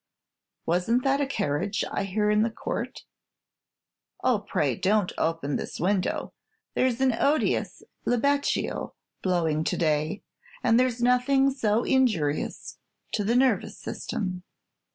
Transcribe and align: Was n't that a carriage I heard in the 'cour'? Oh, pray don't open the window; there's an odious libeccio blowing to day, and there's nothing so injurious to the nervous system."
Was 0.65 0.89
n't 0.89 1.03
that 1.03 1.21
a 1.21 1.27
carriage 1.27 1.83
I 1.91 2.05
heard 2.05 2.31
in 2.31 2.41
the 2.41 2.49
'cour'? 2.49 2.87
Oh, 4.23 4.39
pray 4.39 4.75
don't 4.75 5.11
open 5.15 5.57
the 5.57 5.71
window; 5.79 6.33
there's 6.73 7.01
an 7.01 7.13
odious 7.13 7.83
libeccio 8.03 8.95
blowing 9.21 9.63
to 9.63 9.77
day, 9.77 10.23
and 10.63 10.79
there's 10.79 11.03
nothing 11.03 11.51
so 11.51 11.83
injurious 11.83 12.79
to 13.11 13.23
the 13.23 13.35
nervous 13.35 13.77
system." 13.77 14.41